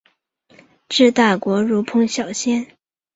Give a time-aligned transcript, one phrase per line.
[0.89, 2.65] 治大国如烹小鲜。